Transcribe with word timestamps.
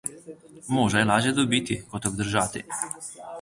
Moža 0.77 0.99
je 1.03 1.07
lažje 1.09 1.33
dobiti 1.41 1.79
kot 1.93 2.05
obdržati. 2.13 2.65